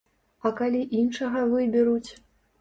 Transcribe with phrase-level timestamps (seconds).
[0.49, 2.09] А калі іншага выберуць?